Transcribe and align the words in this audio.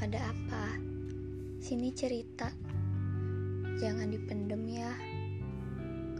Ada 0.00 0.32
apa? 0.32 0.80
Sini 1.60 1.92
cerita. 1.92 2.48
Jangan 3.76 4.08
dipendem 4.08 4.64
ya. 4.64 4.96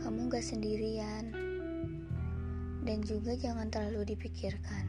Kamu 0.04 0.28
gak 0.28 0.44
sendirian. 0.44 1.32
Dan 2.84 3.00
juga 3.00 3.32
jangan 3.40 3.72
terlalu 3.72 4.12
dipikirkan. 4.12 4.84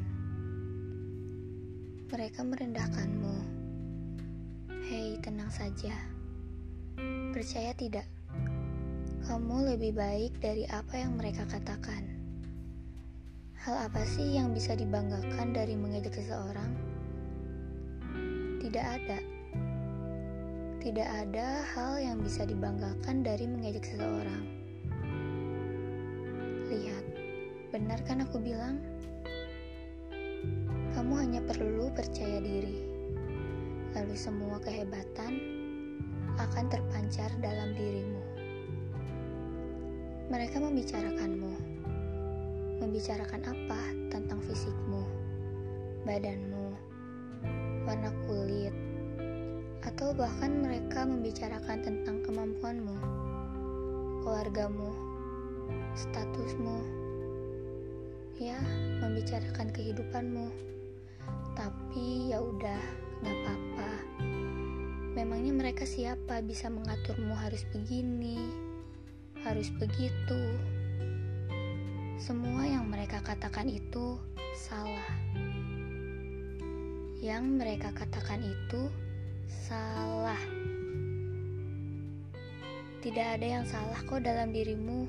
Mereka 2.12 2.44
merendahkanmu. 2.44 3.38
Hei, 4.84 5.16
tenang 5.23 5.48
saja. 5.48 5.96
Percaya 7.32 7.71
tidak? 7.71 8.12
Kamu 9.23 9.71
lebih 9.71 9.96
baik 9.96 10.35
dari 10.44 10.68
apa 10.68 10.99
yang 10.99 11.16
mereka 11.16 11.48
katakan. 11.48 12.12
Hal 13.55 13.88
apa 13.88 14.04
sih 14.04 14.35
yang 14.35 14.52
bisa 14.52 14.76
dibanggakan 14.76 15.55
dari 15.55 15.80
mengejek 15.80 16.12
seseorang? 16.12 16.99
Tidak 18.71 18.88
ada. 18.88 19.20
Tidak 20.79 21.03
ada 21.03 21.59
hal 21.75 21.99
yang 21.99 22.23
bisa 22.23 22.48
dibanggakan 22.48 23.20
dari 23.20 23.43
mengejek 23.43 23.84
seseorang. 23.84 24.48
Lihat, 26.71 27.03
benar 27.76 27.99
kan 28.07 28.23
aku 28.23 28.39
bilang? 28.39 28.79
Kamu 30.95 31.20
hanya 31.20 31.43
perlu 31.43 31.91
percaya 31.91 32.39
diri. 32.39 32.79
Lalu 33.91 34.15
semua 34.15 34.55
kehebatan 34.63 35.35
akan 36.40 36.65
terpancar 36.71 37.27
dalam 37.43 37.76
dirimu. 37.76 38.24
Mereka 40.31 40.63
membicarakanmu. 40.63 41.53
Membicarakan 42.79 43.51
apa 43.51 43.81
tentang 44.07 44.40
fisikmu, 44.48 45.03
badanmu, 46.07 46.90
warna 47.91 48.07
kulit, 48.23 48.71
atau 49.84 50.15
bahkan 50.15 50.63
mereka 50.63 51.03
membicarakan 51.03 51.84
tentang 51.84 52.23
kemampuanmu, 52.23 52.95
keluargamu, 54.23 54.95
statusmu, 55.91 56.87
ya, 58.39 58.55
membicarakan 59.03 59.75
kehidupanmu. 59.75 60.47
Tapi 61.51 62.31
ya 62.31 62.39
udah, 62.39 62.79
gak 63.27 63.35
apa-apa. 63.43 63.91
Memangnya 65.12 65.51
mereka 65.51 65.84
siapa 65.84 66.39
bisa 66.47 66.72
mengaturmu 66.72 67.35
harus 67.35 67.67
begini, 67.75 68.39
harus 69.44 69.67
begitu. 69.67 70.39
Semua 72.16 72.72
yang 72.72 72.88
mereka 72.88 73.19
katakan 73.19 73.67
itu 73.67 74.16
salah 74.56 75.12
yang 77.22 77.62
mereka 77.62 77.94
katakan 77.94 78.41
itu 78.41 78.90
salah. 79.46 80.41
Tidak 82.97 83.28
ada 83.38 83.46
yang 83.46 83.66
salah 83.69 84.02
kok 84.09 84.25
dalam 84.25 84.50
dirimu. 84.50 85.06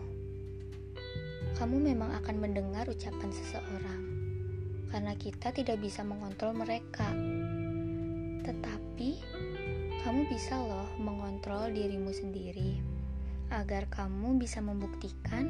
Kamu 1.56 1.80
memang 1.80 2.12
akan 2.20 2.36
mendengar 2.36 2.84
ucapan 2.84 3.32
seseorang, 3.32 4.02
karena 4.92 5.16
kita 5.16 5.56
tidak 5.56 5.80
bisa 5.80 6.04
mengontrol 6.04 6.52
mereka. 6.52 7.08
Tetapi, 8.44 9.10
kamu 10.04 10.28
bisa 10.28 10.60
loh 10.60 10.92
mengontrol 11.00 11.72
dirimu 11.72 12.12
sendiri, 12.12 12.76
agar 13.48 13.88
kamu 13.88 14.36
bisa 14.36 14.60
membuktikan 14.60 15.48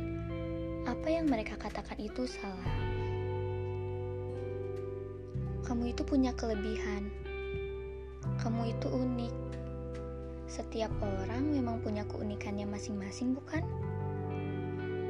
apa 0.87 1.11
yang 1.11 1.27
mereka 1.27 1.59
katakan 1.59 1.99
itu 1.99 2.23
salah 2.31 3.02
kamu 5.73 5.97
itu 5.97 6.05
punya 6.05 6.37
kelebihan. 6.37 7.09
Kamu 8.45 8.77
itu 8.77 8.93
unik. 8.93 9.33
Setiap 10.45 10.93
orang 11.01 11.49
memang 11.49 11.81
punya 11.81 12.05
keunikannya 12.13 12.69
masing-masing, 12.69 13.33
bukan? 13.33 13.65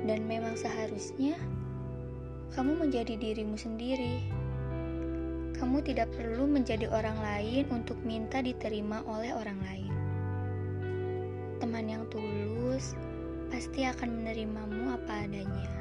Dan 0.07 0.23
memang 0.23 0.55
seharusnya 0.55 1.35
kamu 2.55 2.79
menjadi 2.79 3.19
dirimu 3.19 3.59
sendiri. 3.59 4.23
Kamu 5.59 5.83
tidak 5.83 6.15
perlu 6.15 6.47
menjadi 6.47 6.87
orang 6.95 7.19
lain 7.19 7.67
untuk 7.75 7.99
minta 8.07 8.39
diterima 8.39 9.03
oleh 9.03 9.35
orang 9.35 9.59
lain. 9.67 9.93
Teman 11.59 11.91
yang 11.91 12.07
tulus 12.07 12.95
pasti 13.51 13.83
akan 13.83 14.23
menerimamu 14.23 14.95
apa 14.95 15.27
adanya. 15.27 15.75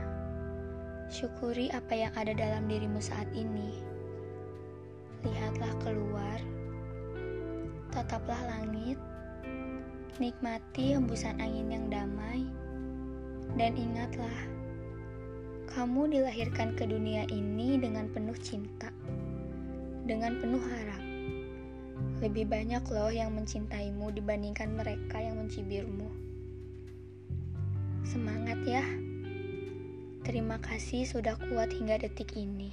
Syukuri 1.13 1.69
apa 1.69 1.94
yang 1.94 2.13
ada 2.18 2.34
dalam 2.34 2.66
dirimu 2.66 2.98
saat 2.98 3.30
ini 3.38 4.00
lihatlah 5.22 5.74
keluar, 5.86 6.40
tataplah 7.94 8.42
langit, 8.50 8.98
nikmati 10.18 10.98
hembusan 10.98 11.38
angin 11.38 11.70
yang 11.70 11.86
damai, 11.94 12.42
dan 13.54 13.78
ingatlah, 13.78 14.38
kamu 15.70 16.10
dilahirkan 16.10 16.74
ke 16.74 16.90
dunia 16.90 17.30
ini 17.30 17.78
dengan 17.78 18.10
penuh 18.10 18.36
cinta, 18.42 18.90
dengan 20.10 20.42
penuh 20.42 20.62
harap. 20.62 21.04
Lebih 22.22 22.50
banyak 22.50 22.81
loh 22.90 23.10
yang 23.14 23.34
mencintaimu 23.34 24.14
dibandingkan 24.14 24.74
mereka 24.74 25.22
yang 25.22 25.38
mencibirmu. 25.38 26.10
Semangat 28.06 28.58
ya! 28.66 28.86
Terima 30.22 30.62
kasih 30.62 31.06
sudah 31.06 31.34
kuat 31.50 31.74
hingga 31.74 31.98
detik 31.98 32.38
ini. 32.38 32.70